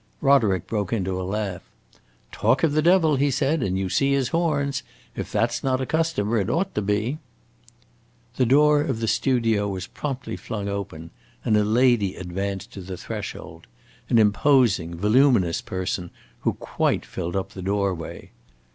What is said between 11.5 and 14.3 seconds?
a lady advanced to the threshold an